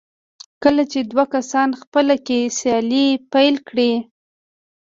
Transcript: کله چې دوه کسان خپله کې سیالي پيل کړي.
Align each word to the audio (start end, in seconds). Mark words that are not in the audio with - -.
کله 0.63 0.83
چې 0.91 0.99
دوه 1.11 1.25
کسان 1.33 1.69
خپله 1.81 2.15
کې 2.27 2.39
سیالي 2.59 3.07
پيل 3.33 3.55
کړي. 3.67 3.91